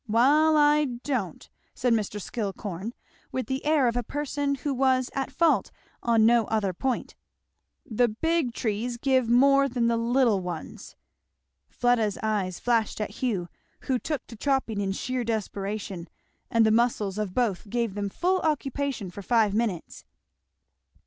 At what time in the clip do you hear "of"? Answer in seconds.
3.87-3.95, 17.19-17.35